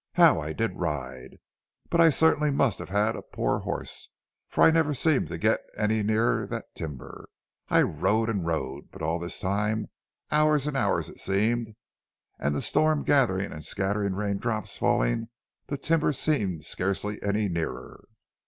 [0.13, 1.37] How I did ride!
[1.91, 4.09] But I certainly must have had a poor horse,
[4.47, 7.29] for I never seemed to get any nearer that timber.
[7.69, 9.91] I rode and rode, but all this time,
[10.31, 11.75] hours and hours it seemed,
[12.39, 15.29] and the storm gathering and scattering raindrops falling,
[15.67, 18.03] the timber seemed scarcely any nearer.